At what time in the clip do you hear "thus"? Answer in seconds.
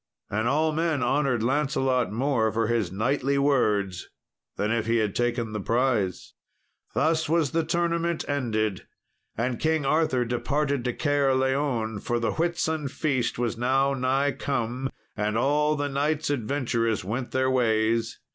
6.95-7.29